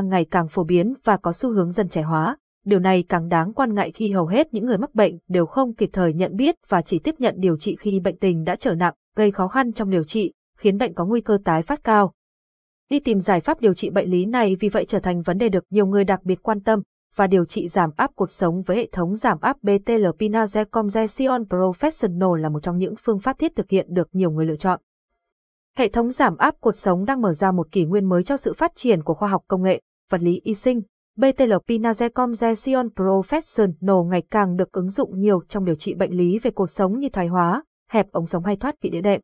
đang 0.00 0.08
ngày 0.08 0.26
càng 0.30 0.48
phổ 0.48 0.64
biến 0.64 0.94
và 1.04 1.16
có 1.16 1.32
xu 1.32 1.52
hướng 1.52 1.72
dần 1.72 1.88
trẻ 1.88 2.02
hóa. 2.02 2.36
Điều 2.64 2.78
này 2.78 3.04
càng 3.08 3.28
đáng 3.28 3.52
quan 3.52 3.74
ngại 3.74 3.90
khi 3.90 4.10
hầu 4.10 4.26
hết 4.26 4.54
những 4.54 4.66
người 4.66 4.78
mắc 4.78 4.94
bệnh 4.94 5.18
đều 5.28 5.46
không 5.46 5.74
kịp 5.74 5.90
thời 5.92 6.12
nhận 6.12 6.36
biết 6.36 6.54
và 6.68 6.82
chỉ 6.82 6.98
tiếp 6.98 7.14
nhận 7.18 7.34
điều 7.38 7.56
trị 7.56 7.76
khi 7.80 8.00
bệnh 8.00 8.16
tình 8.16 8.44
đã 8.44 8.56
trở 8.56 8.74
nặng, 8.74 8.94
gây 9.16 9.30
khó 9.30 9.48
khăn 9.48 9.72
trong 9.72 9.90
điều 9.90 10.04
trị, 10.04 10.32
khiến 10.58 10.78
bệnh 10.78 10.94
có 10.94 11.04
nguy 11.06 11.20
cơ 11.20 11.38
tái 11.44 11.62
phát 11.62 11.84
cao. 11.84 12.12
Đi 12.90 13.00
tìm 13.00 13.20
giải 13.20 13.40
pháp 13.40 13.60
điều 13.60 13.74
trị 13.74 13.90
bệnh 13.90 14.10
lý 14.10 14.26
này 14.26 14.56
vì 14.60 14.68
vậy 14.68 14.84
trở 14.84 14.98
thành 14.98 15.22
vấn 15.22 15.38
đề 15.38 15.48
được 15.48 15.64
nhiều 15.70 15.86
người 15.86 16.04
đặc 16.04 16.20
biệt 16.24 16.42
quan 16.42 16.60
tâm, 16.60 16.82
và 17.16 17.26
điều 17.26 17.44
trị 17.44 17.68
giảm 17.68 17.90
áp 17.96 18.10
cột 18.16 18.30
sống 18.30 18.62
với 18.62 18.76
hệ 18.76 18.88
thống 18.92 19.16
giảm 19.16 19.38
áp 19.40 19.56
BTL 19.62 20.06
Pinaze 20.18 20.64
Congestion 20.64 21.42
Professional 21.42 22.34
là 22.34 22.48
một 22.48 22.62
trong 22.62 22.78
những 22.78 22.94
phương 23.02 23.18
pháp 23.18 23.38
thiết 23.38 23.56
thực 23.56 23.70
hiện 23.70 23.86
được 23.90 24.08
nhiều 24.12 24.30
người 24.30 24.46
lựa 24.46 24.56
chọn. 24.56 24.80
Hệ 25.76 25.88
thống 25.88 26.10
giảm 26.10 26.36
áp 26.36 26.54
cột 26.60 26.76
sống 26.76 27.04
đang 27.04 27.20
mở 27.20 27.32
ra 27.32 27.52
một 27.52 27.72
kỷ 27.72 27.84
nguyên 27.84 28.08
mới 28.08 28.24
cho 28.24 28.36
sự 28.36 28.52
phát 28.52 28.72
triển 28.74 29.02
của 29.02 29.14
khoa 29.14 29.28
học 29.28 29.42
công 29.48 29.62
nghệ, 29.62 29.80
vật 30.10 30.22
lý 30.22 30.40
y 30.44 30.54
sinh. 30.54 30.82
BTL 31.16 31.52
pinazecom 31.68 32.10
Congestion 32.14 32.88
Professional 32.96 34.08
ngày 34.08 34.22
càng 34.30 34.56
được 34.56 34.72
ứng 34.72 34.90
dụng 34.90 35.20
nhiều 35.20 35.42
trong 35.48 35.64
điều 35.64 35.74
trị 35.74 35.94
bệnh 35.94 36.16
lý 36.16 36.38
về 36.38 36.50
cột 36.50 36.70
sống 36.70 36.98
như 36.98 37.08
thoái 37.08 37.26
hóa, 37.26 37.62
hẹp 37.90 38.12
ống 38.12 38.26
sống 38.26 38.44
hay 38.44 38.56
thoát 38.56 38.74
vị 38.82 38.90
đĩa 38.90 39.00
đệm. 39.00 39.20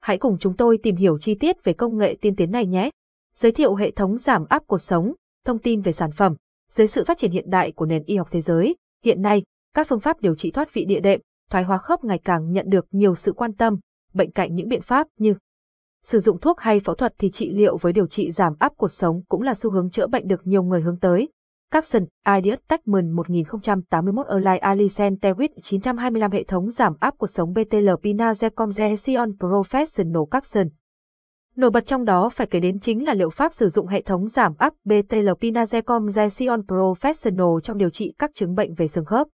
Hãy 0.00 0.18
cùng 0.18 0.38
chúng 0.38 0.56
tôi 0.56 0.78
tìm 0.82 0.96
hiểu 0.96 1.18
chi 1.18 1.34
tiết 1.34 1.64
về 1.64 1.72
công 1.72 1.98
nghệ 1.98 2.16
tiên 2.20 2.36
tiến 2.36 2.50
này 2.50 2.66
nhé. 2.66 2.90
Giới 3.34 3.52
thiệu 3.52 3.74
hệ 3.74 3.90
thống 3.90 4.16
giảm 4.16 4.44
áp 4.48 4.62
cột 4.66 4.82
sống, 4.82 5.12
thông 5.44 5.58
tin 5.58 5.80
về 5.80 5.92
sản 5.92 6.10
phẩm. 6.12 6.34
Dưới 6.70 6.86
sự 6.86 7.04
phát 7.04 7.18
triển 7.18 7.30
hiện 7.30 7.50
đại 7.50 7.72
của 7.72 7.86
nền 7.86 8.02
y 8.04 8.16
học 8.16 8.28
thế 8.30 8.40
giới, 8.40 8.76
hiện 9.04 9.22
nay, 9.22 9.42
các 9.74 9.88
phương 9.88 10.00
pháp 10.00 10.20
điều 10.20 10.34
trị 10.34 10.50
thoát 10.50 10.74
vị 10.74 10.84
địa 10.84 11.00
đệm, 11.00 11.20
thoái 11.50 11.64
hóa 11.64 11.78
khớp 11.78 12.04
ngày 12.04 12.18
càng 12.24 12.52
nhận 12.52 12.68
được 12.68 12.86
nhiều 12.90 13.14
sự 13.14 13.32
quan 13.32 13.52
tâm, 13.52 13.78
bệnh 14.14 14.30
cạnh 14.30 14.54
những 14.54 14.68
biện 14.68 14.82
pháp 14.82 15.06
như 15.18 15.34
sử 16.08 16.20
dụng 16.20 16.38
thuốc 16.40 16.60
hay 16.60 16.80
phẫu 16.80 16.94
thuật 16.94 17.14
thì 17.18 17.30
trị 17.30 17.50
liệu 17.50 17.76
với 17.76 17.92
điều 17.92 18.06
trị 18.06 18.30
giảm 18.30 18.52
áp 18.58 18.72
cuộc 18.76 18.92
sống 18.92 19.22
cũng 19.28 19.42
là 19.42 19.54
xu 19.54 19.70
hướng 19.70 19.90
chữa 19.90 20.06
bệnh 20.06 20.26
được 20.26 20.46
nhiều 20.46 20.62
người 20.62 20.80
hướng 20.80 20.98
tới. 20.98 21.28
Capson, 21.72 22.04
Ideas 22.36 22.58
Techman 22.68 23.10
1081 23.10 24.26
Align 24.26 24.60
Alicen 24.60 25.14
Tewit 25.14 25.48
925 25.62 26.30
hệ 26.30 26.44
thống 26.44 26.70
giảm 26.70 26.92
áp 27.00 27.14
cuộc 27.18 27.26
sống 27.26 27.52
BTL 27.52 27.88
Pinazecom, 28.02 28.50
Congestion 28.54 29.30
Professional 29.38 30.26
Capson. 30.26 30.68
Nổi 31.56 31.70
bật 31.70 31.86
trong 31.86 32.04
đó 32.04 32.28
phải 32.28 32.46
kể 32.46 32.60
đến 32.60 32.78
chính 32.78 33.06
là 33.06 33.14
liệu 33.14 33.30
pháp 33.30 33.54
sử 33.54 33.68
dụng 33.68 33.86
hệ 33.86 34.02
thống 34.02 34.28
giảm 34.28 34.54
áp 34.58 34.74
BTL 34.84 35.28
Pinazecom 35.40 35.82
Congestion 35.82 36.60
Professional 36.60 37.60
trong 37.60 37.78
điều 37.78 37.90
trị 37.90 38.14
các 38.18 38.30
chứng 38.34 38.54
bệnh 38.54 38.74
về 38.74 38.88
xương 38.88 39.04
khớp. 39.04 39.26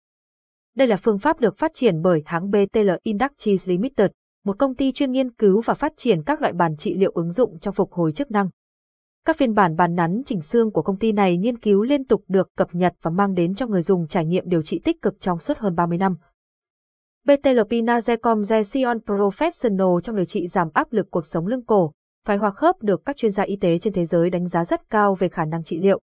Đây 0.77 0.88
là 0.88 0.97
phương 0.97 1.19
pháp 1.19 1.41
được 1.41 1.56
phát 1.56 1.70
triển 1.75 2.03
bởi 2.03 2.22
hãng 2.27 2.50
BTL 2.50 2.91
Industries 3.03 3.69
Limited, 3.69 4.11
một 4.45 4.59
công 4.59 4.75
ty 4.75 4.92
chuyên 4.92 5.11
nghiên 5.11 5.31
cứu 5.31 5.61
và 5.61 5.75
phát 5.75 5.92
triển 5.97 6.23
các 6.23 6.41
loại 6.41 6.53
bàn 6.53 6.77
trị 6.77 6.95
liệu 6.95 7.11
ứng 7.14 7.33
dụng 7.33 7.59
trong 7.59 7.75
phục 7.75 7.92
hồi 7.92 8.12
chức 8.12 8.31
năng. 8.31 8.48
Các 9.27 9.37
phiên 9.37 9.55
bản 9.55 9.77
bàn 9.77 9.95
nắn 9.95 10.23
chỉnh 10.27 10.41
xương 10.41 10.70
của 10.70 10.83
công 10.83 10.98
ty 10.98 11.12
này 11.12 11.37
nghiên 11.37 11.59
cứu 11.59 11.83
liên 11.83 12.05
tục 12.05 12.25
được 12.28 12.50
cập 12.56 12.69
nhật 12.72 12.95
và 13.03 13.11
mang 13.11 13.34
đến 13.34 13.55
cho 13.55 13.67
người 13.67 13.83
dùng 13.83 14.06
trải 14.06 14.25
nghiệm 14.25 14.45
điều 14.47 14.62
trị 14.62 14.81
tích 14.84 15.03
cực 15.03 15.20
trong 15.20 15.39
suốt 15.39 15.59
hơn 15.59 15.75
30 15.75 15.98
năm. 15.98 16.17
BTLP 17.27 17.70
Pinaze 17.70 18.17
Congestion 18.19 18.98
Professional 18.98 20.00
trong 20.00 20.17
điều 20.17 20.25
trị 20.25 20.47
giảm 20.47 20.69
áp 20.75 20.92
lực 20.92 21.11
cột 21.11 21.27
sống 21.27 21.47
lưng 21.47 21.65
cổ, 21.65 21.92
thoái 22.27 22.39
hóa 22.39 22.50
khớp 22.50 22.83
được 22.83 23.05
các 23.05 23.17
chuyên 23.17 23.33
gia 23.33 23.42
y 23.42 23.56
tế 23.56 23.78
trên 23.78 23.92
thế 23.92 24.05
giới 24.05 24.31
đánh 24.31 24.48
giá 24.48 24.65
rất 24.65 24.91
cao 24.91 25.15
về 25.15 25.28
khả 25.28 25.45
năng 25.45 25.65
trị 25.65 25.78
liệu. 25.78 26.00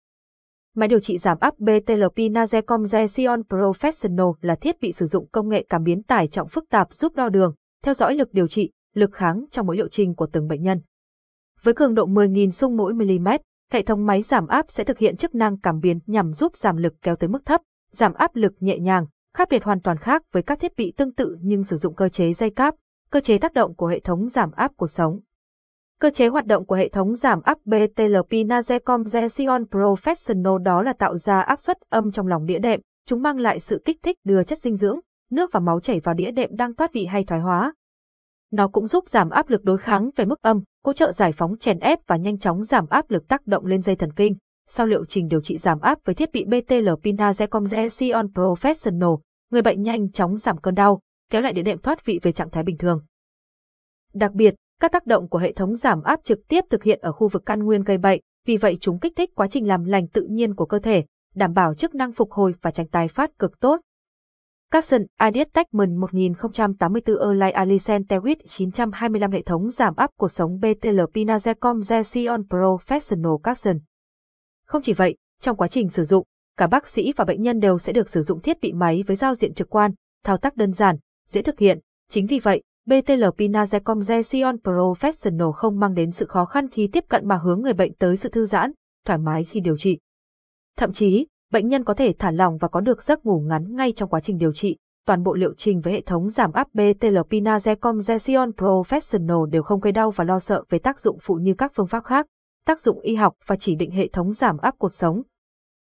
Máy 0.77 0.89
điều 0.89 1.01
trị 1.01 1.19
giảm 1.19 1.39
áp 1.41 1.59
BTLP 1.59 2.17
Pinaze 2.17 2.63
Congestion 2.63 3.41
Professional 3.41 4.33
là 4.41 4.55
thiết 4.55 4.81
bị 4.81 4.93
sử 4.93 5.07
dụng 5.07 5.29
công 5.33 5.49
nghệ 5.49 5.67
cảm 5.69 5.83
biến 5.83 6.03
tải 6.03 6.29
trọng 6.29 6.49
phức 6.49 6.69
tạp 6.69 6.93
giúp 6.93 7.15
đo 7.15 7.29
đường, 7.29 7.55
theo 7.83 7.95
dõi 7.95 8.14
lực 8.14 8.33
điều 8.33 8.48
trị, 8.48 8.70
lực 8.95 9.12
kháng 9.12 9.45
trong 9.50 9.67
mỗi 9.67 9.77
liệu 9.77 9.89
trình 9.89 10.14
của 10.14 10.27
từng 10.33 10.48
bệnh 10.48 10.62
nhân. 10.62 10.81
Với 11.62 11.75
cường 11.75 11.95
độ 11.95 12.06
10.000 12.06 12.50
xung 12.50 12.77
mỗi 12.77 12.95
mm, 12.95 13.28
hệ 13.72 13.83
thống 13.83 14.06
máy 14.06 14.22
giảm 14.22 14.47
áp 14.47 14.67
sẽ 14.69 14.84
thực 14.84 14.98
hiện 14.98 15.17
chức 15.17 15.34
năng 15.34 15.61
cảm 15.61 15.81
biến 15.81 15.98
nhằm 16.06 16.33
giúp 16.33 16.56
giảm 16.56 16.77
lực 16.77 16.95
kéo 17.03 17.17
tới 17.17 17.28
mức 17.28 17.45
thấp, 17.45 17.61
giảm 17.92 18.14
áp 18.14 18.37
lực 18.37 18.53
nhẹ 18.61 18.78
nhàng, 18.78 19.06
khác 19.34 19.48
biệt 19.50 19.64
hoàn 19.64 19.81
toàn 19.81 19.97
khác 19.97 20.22
với 20.33 20.42
các 20.42 20.61
thiết 20.61 20.72
bị 20.77 20.92
tương 20.97 21.14
tự 21.14 21.37
nhưng 21.41 21.64
sử 21.64 21.77
dụng 21.77 21.95
cơ 21.95 22.09
chế 22.09 22.33
dây 22.33 22.50
cáp, 22.50 22.75
cơ 23.10 23.21
chế 23.21 23.38
tác 23.38 23.53
động 23.53 23.75
của 23.75 23.87
hệ 23.87 24.00
thống 24.00 24.28
giảm 24.28 24.50
áp 24.53 24.72
cuộc 24.76 24.91
sống. 24.91 25.21
Cơ 26.00 26.10
chế 26.10 26.28
hoạt 26.28 26.47
động 26.47 26.66
của 26.66 26.75
hệ 26.75 26.88
thống 26.88 27.15
giảm 27.15 27.41
áp 27.43 27.59
BTLP 27.65 28.31
Nazecom 28.31 28.81
Congestion 28.84 29.62
Professional 29.62 30.59
đó 30.59 30.82
là 30.82 30.93
tạo 30.93 31.16
ra 31.16 31.41
áp 31.41 31.60
suất 31.60 31.76
âm 31.88 32.10
trong 32.10 32.26
lòng 32.26 32.47
đĩa 32.47 32.59
đệm, 32.59 32.81
chúng 33.06 33.22
mang 33.22 33.38
lại 33.38 33.60
sự 33.60 33.82
kích 33.84 33.99
thích 34.03 34.16
đưa 34.25 34.44
chất 34.44 34.59
dinh 34.59 34.76
dưỡng, 34.76 35.00
nước 35.31 35.53
và 35.53 35.61
máu 35.61 35.81
chảy 35.81 36.01
vào 36.01 36.15
đĩa 36.15 36.31
đệm 36.31 36.57
đang 36.57 36.75
thoát 36.75 36.93
vị 36.93 37.07
hay 37.07 37.25
thoái 37.25 37.41
hóa. 37.41 37.75
Nó 38.51 38.69
cũng 38.69 38.87
giúp 38.87 39.09
giảm 39.09 39.31
áp 39.31 39.49
lực 39.49 39.65
đối 39.65 39.79
kháng 39.79 40.11
về 40.17 40.25
mức 40.25 40.43
âm, 40.43 40.63
hỗ 40.85 40.93
trợ 40.93 41.13
giải 41.13 41.33
phóng 41.33 41.57
chèn 41.59 41.79
ép 41.79 41.99
và 42.07 42.17
nhanh 42.17 42.39
chóng 42.39 42.65
giảm 42.65 42.87
áp 42.89 43.11
lực 43.11 43.29
tác 43.29 43.47
động 43.47 43.67
lên 43.67 43.83
dây 43.83 43.97
thần 43.97 44.13
kinh. 44.13 44.37
Sau 44.69 44.87
liệu 44.87 45.05
trình 45.05 45.29
điều 45.29 45.41
trị 45.41 45.59
giảm 45.59 45.81
áp 45.81 45.99
với 46.05 46.15
thiết 46.15 46.33
bị 46.33 46.45
BTL 46.45 46.89
Pinaze 47.03 47.47
Congestion 47.47 48.27
Professional, 48.27 49.19
người 49.51 49.63
bệnh 49.63 49.83
nhanh 49.83 50.11
chóng 50.11 50.37
giảm 50.37 50.59
cơn 50.59 50.75
đau, 50.75 51.01
kéo 51.31 51.41
lại 51.41 51.53
đĩa 51.53 51.62
đệm 51.62 51.79
thoát 51.79 52.05
vị 52.05 52.21
về 52.23 52.33
trạng 52.33 52.51
thái 52.51 52.65
bình 52.65 52.79
thường. 52.79 53.03
Đặc 54.15 54.33
biệt, 54.33 54.55
các 54.81 54.93
tác 54.93 55.07
động 55.07 55.29
của 55.29 55.39
hệ 55.39 55.53
thống 55.53 55.77
giảm 55.77 56.03
áp 56.03 56.21
trực 56.25 56.39
tiếp 56.49 56.65
thực 56.71 56.83
hiện 56.83 56.99
ở 57.03 57.12
khu 57.12 57.29
vực 57.29 57.43
căn 57.47 57.62
nguyên 57.65 57.83
gây 57.83 57.99
bệnh, 57.99 58.21
vì 58.47 58.57
vậy 58.57 58.77
chúng 58.81 58.99
kích 58.99 59.12
thích 59.17 59.31
quá 59.35 59.49
trình 59.49 59.69
làm 59.69 59.85
lành 59.85 60.09
tự 60.09 60.27
nhiên 60.31 60.55
của 60.55 60.67
cơ 60.67 60.79
thể, 60.79 61.05
đảm 61.35 61.53
bảo 61.53 61.75
chức 61.75 61.95
năng 61.95 62.12
phục 62.12 62.31
hồi 62.31 62.55
và 62.62 62.71
tránh 62.71 62.89
tái 62.89 63.09
phát 63.09 63.39
cực 63.39 63.61
tốt. 63.61 63.81
Capson 64.72 65.03
Ideas 65.28 65.48
Techman 65.53 65.97
1084 65.97 67.16
Erlai 67.28 67.50
Alisen 67.50 68.03
Tewit 68.03 68.36
925 68.48 69.31
hệ 69.31 69.42
thống 69.42 69.70
giảm 69.70 69.94
áp 69.97 70.10
cuộc 70.16 70.32
sống 70.32 70.58
BTL 70.60 71.00
Pinazecom 71.14 71.54
Congestion 71.60 72.42
Professional 72.42 73.38
Capson. 73.42 73.78
Không 74.66 74.82
chỉ 74.82 74.92
vậy, 74.92 75.16
trong 75.41 75.56
quá 75.56 75.69
trình 75.69 75.88
sử 75.88 76.04
dụng, 76.04 76.25
cả 76.56 76.66
bác 76.66 76.86
sĩ 76.86 77.12
và 77.16 77.25
bệnh 77.25 77.42
nhân 77.42 77.60
đều 77.60 77.78
sẽ 77.78 77.92
được 77.92 78.08
sử 78.08 78.22
dụng 78.22 78.41
thiết 78.41 78.60
bị 78.60 78.72
máy 78.72 79.04
với 79.06 79.16
giao 79.16 79.34
diện 79.34 79.54
trực 79.54 79.70
quan, 79.70 79.91
thao 80.25 80.36
tác 80.36 80.56
đơn 80.56 80.72
giản, 80.72 80.97
dễ 81.28 81.42
thực 81.42 81.58
hiện. 81.58 81.78
Chính 82.08 82.26
vì 82.26 82.38
vậy, 82.38 82.62
BTL 82.87 83.25
Pinazecom 83.25 83.81
Congestion 83.81 84.56
Professional 84.56 85.52
không 85.52 85.81
mang 85.81 85.94
đến 85.94 86.10
sự 86.10 86.26
khó 86.26 86.44
khăn 86.44 86.69
khi 86.69 86.88
tiếp 86.92 87.04
cận 87.08 87.28
mà 87.28 87.37
hướng 87.37 87.62
người 87.62 87.72
bệnh 87.72 87.94
tới 87.94 88.16
sự 88.16 88.28
thư 88.28 88.44
giãn, 88.44 88.72
thoải 89.06 89.19
mái 89.19 89.44
khi 89.44 89.60
điều 89.60 89.76
trị. 89.76 89.98
Thậm 90.76 90.92
chí, 90.92 91.26
bệnh 91.50 91.69
nhân 91.69 91.84
có 91.84 91.94
thể 91.94 92.15
thả 92.19 92.31
lỏng 92.31 92.56
và 92.56 92.69
có 92.69 92.81
được 92.81 93.03
giấc 93.03 93.27
ngủ 93.27 93.41
ngắn 93.41 93.75
ngay 93.77 93.93
trong 93.93 94.09
quá 94.09 94.21
trình 94.21 94.38
điều 94.38 94.53
trị. 94.53 94.77
Toàn 95.06 95.22
bộ 95.22 95.34
liệu 95.34 95.55
trình 95.55 95.81
với 95.81 95.93
hệ 95.93 96.00
thống 96.00 96.31
giảm 96.31 96.53
áp 96.53 96.69
BTL 96.75 97.19
Pinaze 97.31 97.77
Zesion 97.77 98.53
Professional 98.53 99.47
đều 99.47 99.62
không 99.62 99.81
gây 99.81 99.93
đau 99.93 100.11
và 100.11 100.25
lo 100.25 100.38
sợ 100.38 100.65
về 100.69 100.78
tác 100.78 101.00
dụng 101.00 101.19
phụ 101.22 101.34
như 101.34 101.55
các 101.59 101.72
phương 101.75 101.87
pháp 101.87 102.05
khác. 102.05 102.27
Tác 102.66 102.81
dụng 102.81 103.00
y 103.00 103.15
học 103.15 103.34
và 103.47 103.56
chỉ 103.56 103.75
định 103.75 103.91
hệ 103.91 104.09
thống 104.09 104.33
giảm 104.33 104.59
áp 104.59 104.75
cột 104.78 104.94
sống. 104.94 105.22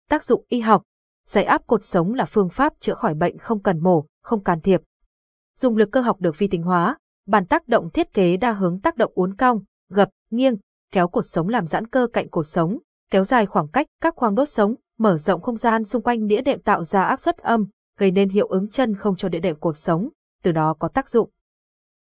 Tác 0.10 0.24
dụng 0.24 0.46
y 0.50 0.60
học 0.60 0.84
Giải 1.28 1.44
áp 1.44 1.68
cột 1.68 1.84
sống 1.84 2.14
là 2.14 2.26
phương 2.26 2.50
pháp 2.50 2.74
chữa 2.80 2.94
khỏi 2.94 3.14
bệnh 3.14 3.38
không 3.38 3.62
cần 3.62 3.80
mổ, 3.80 4.06
không 4.24 4.44
can 4.44 4.62
thiệp. 4.62 4.82
Dùng 5.58 5.78
lực 5.78 5.90
cơ 5.92 6.02
học 6.02 6.22
được 6.22 6.38
vi 6.38 6.48
tính 6.48 6.64
hóa, 6.64 6.98
bàn 7.28 7.46
tác 7.46 7.68
động 7.68 7.90
thiết 7.90 8.14
kế 8.14 8.38
đa 8.38 8.52
hướng 8.52 8.80
tác 8.80 8.98
động 8.98 9.12
uốn 9.16 9.36
cong, 9.36 9.60
gập, 9.90 10.10
nghiêng, 10.30 10.58
kéo 10.92 11.08
cột 11.08 11.26
sống 11.28 11.50
làm 11.50 11.68
giãn 11.68 11.88
cơ 11.88 12.08
cạnh 12.14 12.30
cột 12.30 12.48
sống, 12.48 12.78
kéo 13.12 13.24
dài 13.24 13.46
khoảng 13.46 13.68
cách 13.68 13.88
các 14.02 14.16
khoang 14.16 14.36
đốt 14.36 14.50
sống, 14.50 14.76
mở 15.00 15.18
rộng 15.18 15.42
không 15.42 15.58
gian 15.58 15.84
xung 15.84 16.02
quanh 16.02 16.28
đĩa 16.28 16.42
đệm 16.42 16.62
tạo 16.62 16.84
ra 16.84 17.04
áp 17.04 17.22
suất 17.22 17.38
âm, 17.38 17.66
gây 17.98 18.12
nên 18.12 18.30
hiệu 18.30 18.48
ứng 18.48 18.70
chân 18.70 18.96
không 18.96 19.16
cho 19.16 19.30
đĩa 19.30 19.40
đệm 19.40 19.56
cột 19.60 19.78
sống, 19.78 20.10
từ 20.44 20.52
đó 20.52 20.76
có 20.80 20.88
tác 20.88 21.10
dụng. 21.10 21.30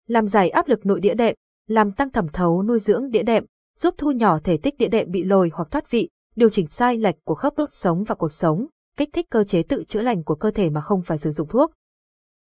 Làm 0.07 0.27
giải 0.27 0.49
áp 0.49 0.67
lực 0.67 0.85
nội 0.85 0.99
đĩa 0.99 1.13
đệm, 1.13 1.35
làm 1.67 1.91
tăng 1.91 2.09
thẩm 2.09 2.27
thấu 2.27 2.63
nuôi 2.63 2.79
dưỡng 2.79 3.09
đĩa 3.09 3.23
đệm, 3.23 3.45
giúp 3.77 3.95
thu 3.97 4.11
nhỏ 4.11 4.39
thể 4.43 4.57
tích 4.57 4.77
đĩa 4.77 4.87
đệm 4.87 5.11
bị 5.11 5.23
lồi 5.23 5.51
hoặc 5.53 5.71
thoát 5.71 5.91
vị, 5.91 6.09
điều 6.35 6.49
chỉnh 6.49 6.67
sai 6.67 6.97
lệch 6.97 7.15
của 7.23 7.35
khớp 7.35 7.53
đốt 7.57 7.69
sống 7.71 8.03
và 8.03 8.15
cột 8.15 8.33
sống, 8.33 8.65
kích 8.97 9.09
thích 9.13 9.25
cơ 9.29 9.43
chế 9.43 9.63
tự 9.63 9.83
chữa 9.83 10.01
lành 10.01 10.23
của 10.23 10.35
cơ 10.35 10.51
thể 10.51 10.69
mà 10.69 10.81
không 10.81 11.01
phải 11.01 11.17
sử 11.17 11.31
dụng 11.31 11.47
thuốc. 11.47 11.71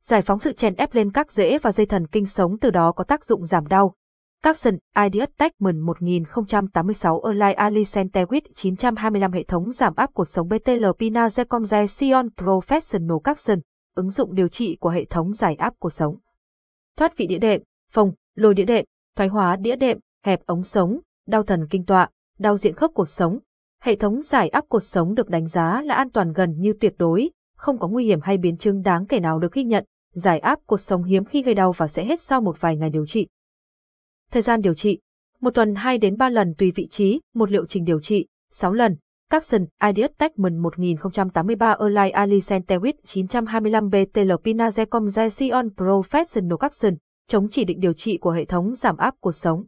Giải 0.03 0.23
phóng 0.23 0.39
sự 0.39 0.53
chèn 0.53 0.75
ép 0.75 0.95
lên 0.95 1.13
các 1.13 1.33
rễ 1.33 1.59
và 1.59 1.73
dây 1.73 1.87
thần 1.87 2.07
kinh 2.07 2.27
sống 2.27 2.59
từ 2.59 2.71
đó 2.71 2.93
có 2.93 3.05
tác 3.05 3.25
dụng 3.25 3.47
giảm 3.47 3.67
đau, 3.67 3.95
Capson 4.45 4.77
Ideas 5.05 5.29
Techman 5.39 5.81
1086 5.81 7.23
Erlai 7.25 7.55
Ali 7.55 7.83
Centewit 7.83 8.41
925 8.55 9.33
hệ 9.33 9.43
thống 9.43 9.73
giảm 9.73 9.95
áp 9.97 10.11
cột 10.15 10.29
sống 10.29 10.49
BTL 10.49 10.85
Pinaze 10.99 11.87
Sion 11.87 12.29
Professional 12.37 13.19
Capson, 13.19 13.59
ứng 13.95 14.11
dụng 14.11 14.35
điều 14.35 14.49
trị 14.49 14.77
của 14.81 14.89
hệ 14.89 15.05
thống 15.05 15.33
giải 15.33 15.55
áp 15.55 15.75
cột 15.79 15.93
sống. 15.93 16.17
Thoát 16.97 17.17
vị 17.17 17.27
đĩa 17.27 17.39
đệm, 17.39 17.63
phồng, 17.91 18.13
lồi 18.35 18.55
đĩa 18.55 18.65
đệm, 18.65 18.85
thoái 19.17 19.29
hóa 19.29 19.57
đĩa 19.57 19.77
đệm, 19.77 19.99
hẹp 20.25 20.41
ống 20.47 20.63
sống, 20.63 20.99
đau 21.27 21.43
thần 21.43 21.67
kinh 21.71 21.85
tọa, 21.85 22.11
đau 22.39 22.57
diện 22.57 22.75
khớp 22.75 22.91
cột 22.95 23.09
sống. 23.09 23.39
Hệ 23.83 23.97
thống 23.97 24.23
giải 24.23 24.49
áp 24.49 24.65
cột 24.69 24.85
sống 24.85 25.15
được 25.15 25.29
đánh 25.29 25.47
giá 25.47 25.83
là 25.85 25.95
an 25.95 26.11
toàn 26.11 26.33
gần 26.33 26.55
như 26.59 26.73
tuyệt 26.81 26.95
đối, 26.99 27.31
không 27.57 27.79
có 27.79 27.89
nguy 27.89 28.05
hiểm 28.05 28.21
hay 28.23 28.39
biến 28.39 28.57
chứng 28.57 28.83
đáng 28.83 29.07
kể 29.07 29.21
nào 29.21 29.39
được 29.39 29.53
ghi 29.53 29.65
nhận. 29.65 29.85
Giải 30.15 30.39
áp 30.39 30.59
cột 30.67 30.81
sống 30.81 31.05
hiếm 31.05 31.25
khi 31.25 31.43
gây 31.43 31.55
đau 31.55 31.73
và 31.73 31.87
sẽ 31.87 32.05
hết 32.05 32.21
sau 32.21 32.41
một 32.41 32.61
vài 32.61 32.77
ngày 32.77 32.91
điều 32.91 33.07
trị. 33.07 33.27
Thời 34.35 34.43
gian 34.43 34.61
điều 34.61 34.75
trị, 34.75 34.99
một 35.41 35.55
tuần 35.55 35.75
2 35.75 35.99
đến 35.99 36.17
3 36.17 36.29
lần 36.29 36.55
tùy 36.59 36.73
vị 36.75 36.89
trí, 36.91 37.21
một 37.35 37.51
liệu 37.51 37.67
trình 37.67 37.85
điều 37.85 38.01
trị, 38.01 38.27
6 38.51 38.73
lần. 38.73 38.97
Capson, 39.31 39.65
Ideas 39.87 40.11
Techman 40.19 40.59
1083 40.59 41.77
Erlai 41.81 42.11
Alicen 42.11 42.63
Tewit 42.63 42.93
925 43.05 43.89
BTL 43.89 44.33
Pinazecom 44.45 45.07
Zesion 45.07 45.69
Professional 45.77 46.57
Capson, 46.57 46.95
chống 47.29 47.49
chỉ 47.49 47.65
định 47.65 47.81
điều 47.81 47.93
trị 47.93 48.19
của 48.19 48.31
hệ 48.31 48.45
thống 48.45 48.75
giảm 48.75 48.97
áp 48.97 49.15
cột 49.21 49.37
sống. 49.37 49.65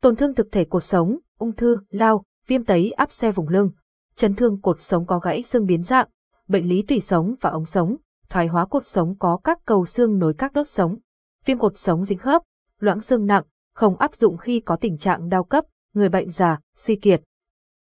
Tổn 0.00 0.16
thương 0.16 0.34
thực 0.34 0.52
thể 0.52 0.64
cột 0.64 0.84
sống, 0.84 1.18
ung 1.38 1.52
thư, 1.52 1.76
lao, 1.90 2.24
viêm 2.46 2.64
tấy 2.64 2.90
áp 2.90 3.12
xe 3.12 3.32
vùng 3.32 3.48
lưng, 3.48 3.70
chấn 4.14 4.34
thương 4.34 4.60
cột 4.60 4.80
sống 4.80 5.06
có 5.06 5.18
gãy 5.18 5.42
xương 5.42 5.66
biến 5.66 5.82
dạng, 5.82 6.08
bệnh 6.48 6.68
lý 6.68 6.82
tủy 6.82 7.00
sống 7.00 7.34
và 7.40 7.50
ống 7.50 7.66
sống, 7.66 7.96
thoái 8.28 8.46
hóa 8.46 8.66
cột 8.66 8.86
sống 8.86 9.14
có 9.18 9.38
các 9.44 9.58
cầu 9.66 9.86
xương 9.86 10.18
nối 10.18 10.34
các 10.38 10.52
đốt 10.52 10.68
sống, 10.68 10.98
viêm 11.44 11.58
cột 11.58 11.78
sống 11.78 12.04
dính 12.04 12.18
khớp, 12.18 12.42
loãng 12.80 13.00
xương 13.00 13.26
nặng, 13.26 13.44
không 13.74 13.96
áp 13.96 14.14
dụng 14.14 14.36
khi 14.36 14.60
có 14.60 14.76
tình 14.76 14.98
trạng 14.98 15.28
đau 15.28 15.44
cấp, 15.44 15.64
người 15.92 16.08
bệnh 16.08 16.30
già, 16.30 16.58
suy 16.76 16.96
kiệt. 16.96 17.22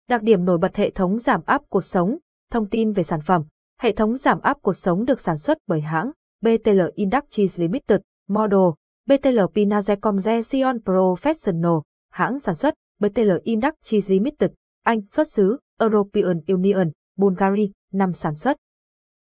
Đặc 0.08 0.22
điểm 0.22 0.44
nổi 0.44 0.58
bật 0.58 0.76
hệ 0.76 0.90
thống 0.90 1.18
giảm 1.18 1.40
áp 1.46 1.62
cuộc 1.68 1.84
sống, 1.84 2.18
thông 2.50 2.68
tin 2.68 2.92
về 2.92 3.02
sản 3.02 3.20
phẩm. 3.20 3.42
Hệ 3.80 3.92
thống 3.92 4.16
giảm 4.16 4.40
áp 4.40 4.56
cuộc 4.62 4.76
sống 4.76 5.04
được 5.04 5.20
sản 5.20 5.38
xuất 5.38 5.58
bởi 5.66 5.80
hãng 5.80 6.10
BTL 6.40 6.80
Industries 6.94 7.60
Limited, 7.60 8.00
model 8.28 8.70
BTL 9.06 9.38
Pinazecom 9.54 10.16
Zesion 10.16 10.78
Professional, 10.78 11.80
hãng 12.10 12.40
sản 12.40 12.54
xuất 12.54 12.74
BTL 12.98 13.30
Industries 13.42 14.10
Limited, 14.10 14.50
Anh, 14.84 15.00
xuất 15.12 15.30
xứ 15.30 15.58
European 15.78 16.40
Union, 16.46 16.90
Bulgaria, 17.16 17.66
năm 17.92 18.12
sản 18.12 18.34
xuất. 18.34 18.56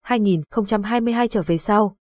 2022 0.01 1.27
trở 1.27 1.41
về 1.45 1.57
sau. 1.57 1.95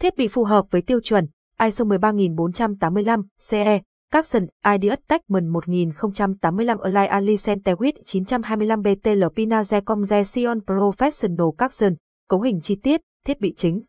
Thiết 0.00 0.16
bị 0.16 0.28
phù 0.28 0.44
hợp 0.44 0.66
với 0.70 0.82
tiêu 0.82 1.00
chuẩn 1.00 1.26
ISO 1.66 1.84
13485 1.84 3.22
CE, 3.50 3.82
Capson 4.12 4.46
IDS 4.64 5.00
Techman 5.08 5.48
1085 5.48 6.78
Align 6.78 7.10
Ali 7.10 7.36
Centewit 7.36 7.92
925 8.04 8.82
BTL 8.82 9.24
Pinazecom 9.36 10.02
Zesion 10.02 10.60
Professional 10.60 11.52
Capson, 11.58 11.94
cấu 12.28 12.40
hình 12.40 12.60
chi 12.60 12.76
tiết, 12.82 13.00
thiết 13.26 13.40
bị 13.40 13.54
chính. 13.56 13.82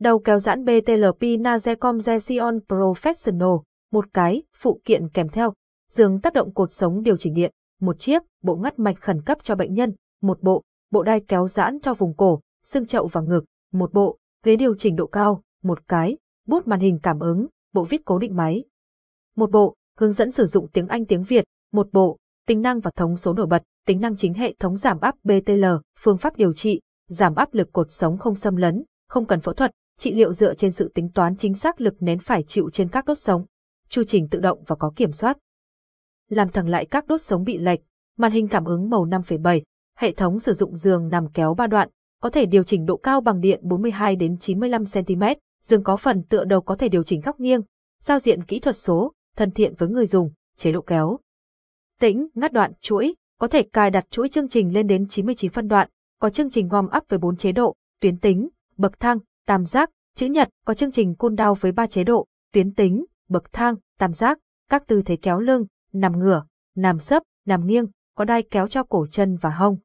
Đầu 0.00 0.18
kéo 0.18 0.38
giãn 0.38 0.64
BTL 0.64 1.04
Pinazecom 1.20 1.98
Zesion 1.98 2.60
Professional, 2.68 3.62
một 3.92 4.04
cái, 4.14 4.42
phụ 4.56 4.80
kiện 4.84 5.08
kèm 5.08 5.28
theo, 5.28 5.52
giường 5.90 6.20
tác 6.20 6.32
động 6.32 6.54
cột 6.54 6.72
sống 6.72 7.02
điều 7.02 7.16
chỉnh 7.16 7.34
điện, 7.34 7.52
một 7.80 7.98
chiếc, 7.98 8.22
bộ 8.42 8.56
ngắt 8.56 8.78
mạch 8.78 9.00
khẩn 9.00 9.22
cấp 9.22 9.38
cho 9.42 9.54
bệnh 9.54 9.74
nhân, 9.74 9.94
một 10.22 10.42
bộ, 10.42 10.62
bộ 10.90 11.02
đai 11.02 11.20
kéo 11.28 11.48
giãn 11.48 11.78
cho 11.82 11.94
vùng 11.94 12.14
cổ, 12.16 12.40
xương 12.64 12.86
chậu 12.86 13.06
và 13.06 13.20
ngực, 13.20 13.44
một 13.72 13.92
bộ, 13.92 14.18
ghế 14.44 14.56
điều 14.56 14.74
chỉnh 14.74 14.96
độ 14.96 15.06
cao, 15.06 15.42
một 15.62 15.88
cái, 15.88 16.16
bút 16.46 16.66
màn 16.66 16.80
hình 16.80 16.98
cảm 17.02 17.20
ứng, 17.20 17.46
bộ 17.72 17.84
viết 17.84 18.00
cố 18.04 18.18
định 18.18 18.36
máy. 18.36 18.64
Một 19.36 19.50
bộ, 19.50 19.74
hướng 19.98 20.12
dẫn 20.12 20.30
sử 20.30 20.46
dụng 20.46 20.68
tiếng 20.72 20.86
Anh 20.86 21.06
tiếng 21.06 21.22
Việt, 21.22 21.44
một 21.72 21.88
bộ, 21.92 22.18
tính 22.46 22.60
năng 22.60 22.80
và 22.80 22.90
thống 22.96 23.16
số 23.16 23.32
nổi 23.32 23.46
bật, 23.46 23.62
tính 23.86 24.00
năng 24.00 24.16
chính 24.16 24.34
hệ 24.34 24.54
thống 24.58 24.76
giảm 24.76 25.00
áp 25.00 25.14
BTL, 25.24 25.64
phương 25.98 26.18
pháp 26.18 26.36
điều 26.36 26.52
trị, 26.52 26.80
giảm 27.08 27.34
áp 27.34 27.54
lực 27.54 27.72
cột 27.72 27.90
sống 27.90 28.18
không 28.18 28.34
xâm 28.34 28.56
lấn, 28.56 28.84
không 29.08 29.26
cần 29.26 29.40
phẫu 29.40 29.54
thuật, 29.54 29.70
trị 29.98 30.14
liệu 30.14 30.32
dựa 30.32 30.54
trên 30.54 30.72
sự 30.72 30.90
tính 30.94 31.08
toán 31.14 31.36
chính 31.36 31.54
xác 31.54 31.80
lực 31.80 31.94
nén 32.00 32.18
phải 32.18 32.42
chịu 32.42 32.70
trên 32.72 32.88
các 32.88 33.04
đốt 33.04 33.18
sống, 33.18 33.44
chu 33.88 34.04
trình 34.04 34.28
tự 34.28 34.40
động 34.40 34.62
và 34.66 34.76
có 34.76 34.92
kiểm 34.96 35.12
soát. 35.12 35.38
Làm 36.28 36.48
thẳng 36.48 36.68
lại 36.68 36.86
các 36.86 37.06
đốt 37.06 37.22
sống 37.22 37.44
bị 37.44 37.58
lệch, 37.58 37.80
màn 38.18 38.32
hình 38.32 38.48
cảm 38.48 38.64
ứng 38.64 38.90
màu 38.90 39.06
5,7, 39.06 39.62
hệ 39.96 40.12
thống 40.12 40.40
sử 40.40 40.52
dụng 40.52 40.76
giường 40.76 41.08
nằm 41.08 41.28
kéo 41.32 41.54
ba 41.54 41.66
đoạn, 41.66 41.88
có 42.22 42.30
thể 42.30 42.46
điều 42.46 42.62
chỉnh 42.62 42.86
độ 42.86 42.96
cao 42.96 43.20
bằng 43.20 43.40
điện 43.40 43.60
42 43.62 44.16
đến 44.16 44.38
95 44.38 44.84
cm, 44.84 45.22
dường 45.62 45.82
có 45.82 45.96
phần 45.96 46.22
tựa 46.22 46.44
đầu 46.44 46.60
có 46.60 46.76
thể 46.76 46.88
điều 46.88 47.02
chỉnh 47.02 47.20
góc 47.20 47.40
nghiêng, 47.40 47.60
giao 48.02 48.18
diện 48.18 48.44
kỹ 48.44 48.60
thuật 48.60 48.76
số, 48.76 49.12
thân 49.36 49.50
thiện 49.50 49.74
với 49.78 49.88
người 49.88 50.06
dùng, 50.06 50.32
chế 50.56 50.72
độ 50.72 50.80
kéo. 50.80 51.18
Tĩnh, 52.00 52.28
ngắt 52.34 52.52
đoạn, 52.52 52.72
chuỗi, 52.80 53.14
có 53.38 53.48
thể 53.48 53.62
cài 53.62 53.90
đặt 53.90 54.06
chuỗi 54.10 54.28
chương 54.28 54.48
trình 54.48 54.74
lên 54.74 54.86
đến 54.86 55.08
99 55.08 55.50
phân 55.50 55.68
đoạn, 55.68 55.88
có 56.20 56.30
chương 56.30 56.50
trình 56.50 56.68
warm 56.68 56.96
up 56.96 57.04
với 57.08 57.18
4 57.18 57.36
chế 57.36 57.52
độ, 57.52 57.74
tuyến 58.00 58.18
tính, 58.18 58.48
bậc 58.76 59.00
thang, 59.00 59.18
tam 59.46 59.64
giác, 59.64 59.90
chữ 60.16 60.26
nhật, 60.26 60.48
có 60.64 60.74
chương 60.74 60.92
trình 60.92 61.14
cool 61.14 61.32
down 61.32 61.54
với 61.54 61.72
3 61.72 61.86
chế 61.86 62.04
độ, 62.04 62.26
tuyến 62.52 62.74
tính, 62.74 63.04
bậc 63.28 63.52
thang, 63.52 63.74
tam 63.98 64.12
giác, 64.12 64.38
các 64.68 64.86
tư 64.86 65.02
thế 65.06 65.16
kéo 65.16 65.40
lưng, 65.40 65.66
nằm 65.92 66.18
ngửa, 66.18 66.44
nằm 66.76 66.98
sấp, 66.98 67.22
nằm 67.46 67.66
nghiêng, 67.66 67.86
có 68.14 68.24
đai 68.24 68.42
kéo 68.50 68.68
cho 68.68 68.82
cổ 68.82 69.06
chân 69.06 69.36
và 69.36 69.50
hông. 69.50 69.78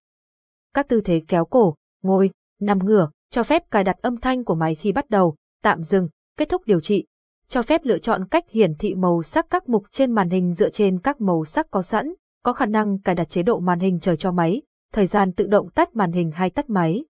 Các 0.74 0.88
tư 0.88 1.02
thế 1.06 1.22
kéo 1.28 1.46
cổ, 1.46 1.76
ngồi, 2.04 2.30
nằm 2.60 2.86
ngửa, 2.86 3.10
cho 3.30 3.44
phép 3.44 3.72
cài 3.72 3.84
đặt 3.84 3.98
âm 4.02 4.18
thanh 4.18 4.44
của 4.44 4.56
máy 4.56 4.76
khi 4.76 4.92
bắt 4.92 5.10
đầu, 5.10 5.36
tạm 5.66 5.84
dừng, 5.84 6.10
kết 6.38 6.50
thúc 6.50 6.62
điều 6.66 6.80
trị. 6.80 7.06
Cho 7.48 7.62
phép 7.62 7.82
lựa 7.84 7.98
chọn 7.98 8.28
cách 8.28 8.44
hiển 8.50 8.76
thị 8.76 8.96
màu 8.96 9.24
sắc 9.24 9.46
các 9.50 9.70
mục 9.70 9.86
trên 9.92 10.12
màn 10.12 10.30
hình 10.30 10.54
dựa 10.54 10.70
trên 10.70 11.00
các 11.00 11.22
màu 11.22 11.46
sắc 11.46 11.68
có 11.72 11.82
sẵn, 11.82 12.14
có 12.44 12.54
khả 12.54 12.66
năng 12.66 13.00
cài 13.00 13.16
đặt 13.16 13.30
chế 13.30 13.44
độ 13.44 13.60
màn 13.60 13.80
hình 13.80 14.00
chờ 14.00 14.16
cho 14.16 14.32
máy, 14.32 14.62
thời 14.94 15.06
gian 15.06 15.32
tự 15.32 15.48
động 15.48 15.70
tắt 15.70 15.96
màn 15.96 16.12
hình 16.12 16.32
hay 16.32 16.50
tắt 16.50 16.70
máy. 16.70 17.06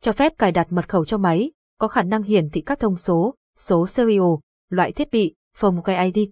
Cho 0.00 0.12
phép 0.12 0.32
cài 0.38 0.52
đặt 0.52 0.66
mật 0.72 0.88
khẩu 0.88 1.04
cho 1.04 1.18
máy, 1.18 1.52
có 1.78 1.88
khả 1.88 2.02
năng 2.02 2.22
hiển 2.22 2.50
thị 2.50 2.60
các 2.60 2.80
thông 2.80 2.96
số, 2.96 3.34
số 3.56 3.86
serial, 3.86 4.34
loại 4.70 4.92
thiết 4.92 5.08
bị, 5.12 5.34
phòng 5.56 5.80
gây 5.84 6.12
ID, 6.12 6.28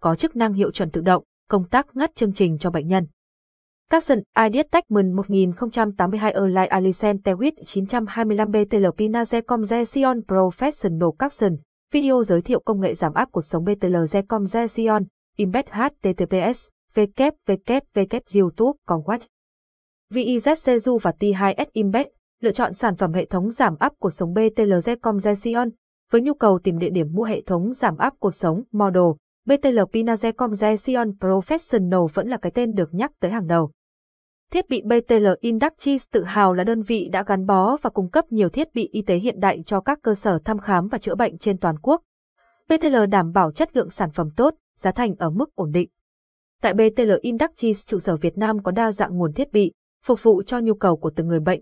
có 0.00 0.16
chức 0.16 0.36
năng 0.36 0.52
hiệu 0.52 0.70
chuẩn 0.70 0.90
tự 0.90 1.00
động, 1.00 1.24
công 1.48 1.68
tác 1.68 1.96
ngắt 1.96 2.14
chương 2.14 2.32
trình 2.32 2.58
cho 2.58 2.70
bệnh 2.70 2.88
nhân. 2.88 3.06
Capson 3.90 4.18
IDS 4.34 4.66
Techman 4.70 5.12
1082 5.12 6.32
Erlai 6.32 6.66
Alicent 6.66 7.22
Tewit 7.24 7.52
925 7.64 8.50
BTL 8.50 8.86
Pinazecom 8.98 9.62
Zesion 9.62 10.22
Professional 10.22 11.10
Capson. 11.18 11.56
Video 11.92 12.22
giới 12.24 12.42
thiệu 12.42 12.60
công 12.64 12.80
nghệ 12.80 12.94
giảm 12.94 13.14
áp 13.14 13.28
cuộc 13.32 13.46
sống 13.46 13.64
BTL 13.64 13.96
Zecom 13.96 14.44
Zesion 14.44 15.04
Embed 15.36 15.64
HTTPS 15.70 16.68
www 16.94 18.20
youtube.com 18.34 19.00
VIZ 20.10 20.54
Seju 20.54 20.98
và 20.98 21.12
T2S 21.20 21.66
Embed, 21.72 22.06
lựa 22.42 22.52
chọn 22.52 22.74
sản 22.74 22.96
phẩm 22.96 23.12
hệ 23.12 23.24
thống 23.26 23.50
giảm 23.50 23.76
áp 23.78 23.92
cuộc 23.98 24.10
sống 24.10 24.32
BTL 24.32 24.72
Zecom 24.72 25.16
Zesion 25.18 25.70
với 26.12 26.20
nhu 26.20 26.34
cầu 26.34 26.58
tìm 26.64 26.78
địa 26.78 26.90
điểm 26.90 27.06
mua 27.12 27.24
hệ 27.24 27.42
thống 27.42 27.72
giảm 27.72 27.96
áp 27.96 28.14
cuộc 28.18 28.34
sống, 28.34 28.62
model. 28.72 29.02
BTL 29.46 29.78
Pinazecom 29.92 30.50
Zesion 30.50 31.12
Professional 31.18 32.06
vẫn 32.14 32.28
là 32.28 32.36
cái 32.36 32.52
tên 32.54 32.74
được 32.74 32.94
nhắc 32.94 33.12
tới 33.20 33.30
hàng 33.30 33.46
đầu. 33.46 33.70
Thiết 34.52 34.68
bị 34.68 34.82
BTL 34.82 35.26
Inductis 35.40 36.04
tự 36.12 36.24
hào 36.24 36.52
là 36.54 36.64
đơn 36.64 36.82
vị 36.82 37.08
đã 37.12 37.24
gắn 37.26 37.46
bó 37.46 37.76
và 37.82 37.90
cung 37.90 38.10
cấp 38.10 38.24
nhiều 38.30 38.48
thiết 38.48 38.68
bị 38.74 38.88
y 38.92 39.02
tế 39.02 39.16
hiện 39.16 39.40
đại 39.40 39.62
cho 39.66 39.80
các 39.80 39.98
cơ 40.02 40.14
sở 40.14 40.38
thăm 40.44 40.58
khám 40.58 40.88
và 40.88 40.98
chữa 40.98 41.14
bệnh 41.14 41.38
trên 41.38 41.58
toàn 41.58 41.78
quốc. 41.78 42.02
BTL 42.68 42.96
đảm 43.10 43.32
bảo 43.32 43.52
chất 43.52 43.76
lượng 43.76 43.90
sản 43.90 44.10
phẩm 44.10 44.28
tốt, 44.36 44.54
giá 44.78 44.90
thành 44.90 45.14
ở 45.18 45.30
mức 45.30 45.54
ổn 45.54 45.70
định. 45.72 45.88
Tại 46.62 46.74
BTL 46.74 47.12
Inductis 47.20 47.86
trụ 47.86 47.98
sở 47.98 48.16
Việt 48.16 48.38
Nam 48.38 48.62
có 48.62 48.70
đa 48.70 48.92
dạng 48.92 49.16
nguồn 49.16 49.32
thiết 49.32 49.52
bị, 49.52 49.72
phục 50.04 50.22
vụ 50.22 50.42
cho 50.42 50.58
nhu 50.58 50.74
cầu 50.74 50.96
của 50.96 51.10
từng 51.16 51.28
người 51.28 51.40
bệnh. 51.40 51.60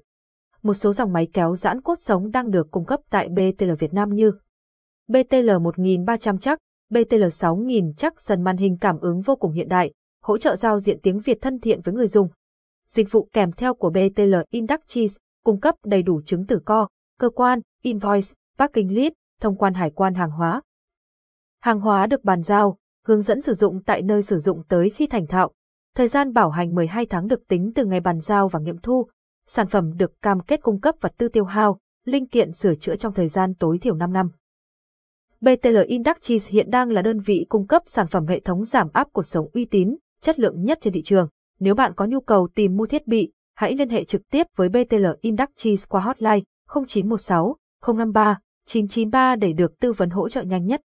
Một 0.62 0.74
số 0.74 0.92
dòng 0.92 1.12
máy 1.12 1.28
kéo 1.32 1.56
giãn 1.56 1.80
cốt 1.80 2.00
sống 2.00 2.30
đang 2.30 2.50
được 2.50 2.70
cung 2.70 2.84
cấp 2.84 3.00
tại 3.10 3.28
BTL 3.28 3.72
Việt 3.78 3.94
Nam 3.94 4.14
như 4.14 4.32
BTL 5.08 5.50
1300 5.62 6.38
chắc, 6.38 6.58
BTL 6.94 7.28
6000 7.30 7.92
chắc 7.96 8.20
dần 8.20 8.42
màn 8.42 8.56
hình 8.56 8.76
cảm 8.80 8.98
ứng 9.00 9.20
vô 9.20 9.36
cùng 9.36 9.52
hiện 9.52 9.68
đại, 9.68 9.92
hỗ 10.22 10.38
trợ 10.38 10.56
giao 10.56 10.80
diện 10.80 10.98
tiếng 11.02 11.18
Việt 11.18 11.38
thân 11.40 11.60
thiện 11.60 11.80
với 11.80 11.94
người 11.94 12.08
dùng. 12.08 12.28
Dịch 12.88 13.12
vụ 13.12 13.28
kèm 13.32 13.52
theo 13.52 13.74
của 13.74 13.90
BTL 13.90 14.34
Inductis 14.50 15.16
cung 15.44 15.60
cấp 15.60 15.74
đầy 15.84 16.02
đủ 16.02 16.20
chứng 16.22 16.46
từ 16.46 16.58
co, 16.64 16.88
cơ 17.18 17.30
quan, 17.30 17.60
invoice, 17.82 18.28
parking 18.58 18.88
list, 18.88 19.12
thông 19.40 19.56
quan 19.56 19.74
hải 19.74 19.90
quan 19.90 20.14
hàng 20.14 20.30
hóa. 20.30 20.62
Hàng 21.60 21.80
hóa 21.80 22.06
được 22.06 22.24
bàn 22.24 22.42
giao, 22.42 22.78
hướng 23.06 23.22
dẫn 23.22 23.42
sử 23.42 23.54
dụng 23.54 23.82
tại 23.82 24.02
nơi 24.02 24.22
sử 24.22 24.38
dụng 24.38 24.62
tới 24.68 24.90
khi 24.90 25.06
thành 25.06 25.26
thạo. 25.26 25.52
Thời 25.94 26.08
gian 26.08 26.32
bảo 26.32 26.50
hành 26.50 26.74
12 26.74 27.06
tháng 27.06 27.26
được 27.26 27.48
tính 27.48 27.72
từ 27.74 27.84
ngày 27.84 28.00
bàn 28.00 28.20
giao 28.20 28.48
và 28.48 28.60
nghiệm 28.60 28.78
thu. 28.78 29.06
Sản 29.46 29.66
phẩm 29.66 29.96
được 29.96 30.22
cam 30.22 30.40
kết 30.40 30.62
cung 30.62 30.80
cấp 30.80 30.94
vật 31.00 31.12
tư 31.18 31.28
tiêu 31.28 31.44
hao, 31.44 31.78
linh 32.04 32.26
kiện 32.26 32.52
sửa 32.52 32.74
chữa 32.74 32.96
trong 32.96 33.14
thời 33.14 33.28
gian 33.28 33.54
tối 33.54 33.78
thiểu 33.78 33.94
5 33.94 34.12
năm. 34.12 34.30
BTL 35.44 35.78
Industries 35.86 36.48
hiện 36.48 36.70
đang 36.70 36.90
là 36.90 37.02
đơn 37.02 37.20
vị 37.20 37.46
cung 37.48 37.66
cấp 37.66 37.82
sản 37.86 38.06
phẩm 38.06 38.26
hệ 38.26 38.40
thống 38.40 38.64
giảm 38.64 38.88
áp 38.92 39.08
cuộc 39.12 39.26
sống 39.26 39.48
uy 39.52 39.64
tín, 39.64 39.96
chất 40.20 40.38
lượng 40.38 40.64
nhất 40.64 40.78
trên 40.82 40.92
thị 40.92 41.02
trường. 41.02 41.28
Nếu 41.60 41.74
bạn 41.74 41.92
có 41.96 42.04
nhu 42.04 42.20
cầu 42.20 42.48
tìm 42.54 42.76
mua 42.76 42.86
thiết 42.86 43.06
bị, 43.06 43.32
hãy 43.56 43.74
liên 43.74 43.88
hệ 43.88 44.04
trực 44.04 44.22
tiếp 44.30 44.46
với 44.56 44.68
BTL 44.68 45.06
Industries 45.20 45.84
qua 45.88 46.00
hotline 46.00 46.40
0916 46.86 47.56
053 47.86 48.38
993 48.66 49.36
để 49.36 49.52
được 49.52 49.78
tư 49.80 49.92
vấn 49.92 50.10
hỗ 50.10 50.28
trợ 50.28 50.42
nhanh 50.42 50.66
nhất. 50.66 50.80